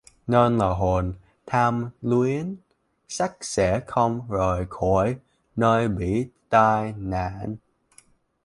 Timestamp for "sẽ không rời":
3.41-4.65